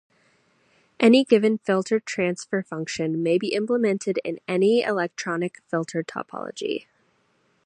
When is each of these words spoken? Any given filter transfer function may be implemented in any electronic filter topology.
Any 0.99 1.23
given 1.23 1.59
filter 1.59 1.99
transfer 1.99 2.63
function 2.63 3.21
may 3.21 3.37
be 3.37 3.49
implemented 3.53 4.17
in 4.25 4.39
any 4.47 4.81
electronic 4.81 5.61
filter 5.69 6.01
topology. 6.03 6.87